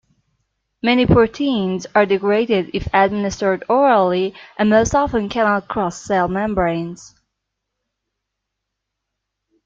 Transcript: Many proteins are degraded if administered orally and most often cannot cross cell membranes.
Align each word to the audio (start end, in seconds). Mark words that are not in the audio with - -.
Many 0.81 1.05
proteins 1.05 1.85
are 1.93 2.07
degraded 2.07 2.71
if 2.73 2.87
administered 2.91 3.63
orally 3.69 4.33
and 4.57 4.67
most 4.67 4.95
often 4.95 5.29
cannot 5.29 5.67
cross 5.67 6.01
cell 6.01 6.27
membranes. 6.27 7.13